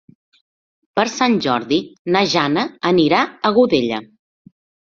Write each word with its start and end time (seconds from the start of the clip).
Per 0.99 1.03
Sant 1.15 1.35
Jordi 1.47 1.79
na 2.15 2.25
Jana 2.33 2.65
anirà 2.93 3.23
a 3.23 3.53
Godella. 3.59 4.05